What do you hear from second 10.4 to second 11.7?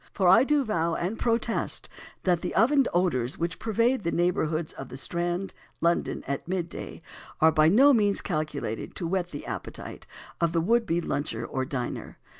of the would be luncher or